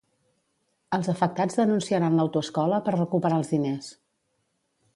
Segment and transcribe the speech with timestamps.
[0.97, 3.91] Els afectats denunciaran l'autoescola per recuperar els diners.